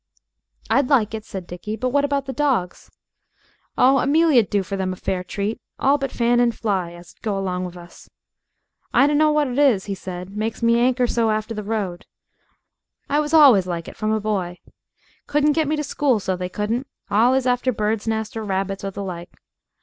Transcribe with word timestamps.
"I'd 0.67 0.89
like 0.89 1.13
it," 1.13 1.25
said 1.25 1.45
Dickie, 1.45 1.75
"but 1.75 1.89
what 1.89 2.03
about 2.03 2.25
the 2.25 2.33
dogs?" 2.33 2.89
"Oh! 3.77 3.99
Amelia'd 3.99 4.49
do 4.49 4.63
for 4.63 4.75
them 4.75 4.93
a 4.93 4.95
fair 4.95 5.23
treat, 5.23 5.61
all 5.77 5.99
but 5.99 6.11
Fan 6.11 6.39
and 6.39 6.55
Fly, 6.55 6.93
as 6.93 7.13
'ud 7.13 7.21
go 7.21 7.37
along 7.37 7.67
of 7.67 7.77
us. 7.77 8.09
I 8.95 9.05
dunno 9.05 9.31
what 9.31 9.47
it 9.47 9.59
is," 9.59 9.85
he 9.85 9.93
said, 9.93 10.35
"makes 10.35 10.63
me 10.63 10.79
'anker 10.79 11.05
so 11.05 11.29
after 11.29 11.53
the 11.53 11.61
road. 11.61 12.07
I 13.09 13.19
was 13.19 13.31
always 13.35 13.67
like 13.67 13.87
it 13.87 13.95
from 13.95 14.11
a 14.11 14.19
boy. 14.19 14.57
Couldn't 15.27 15.51
get 15.53 15.67
me 15.67 15.75
to 15.75 15.83
school, 15.83 16.19
so 16.19 16.35
they 16.35 16.49
couldn't 16.49 16.87
allus 17.11 17.45
after 17.45 17.71
birds' 17.71 18.07
nests 18.07 18.35
or 18.35 18.43
rabbits 18.43 18.83
or 18.83 18.89
the 18.89 19.03
like. 19.03 19.29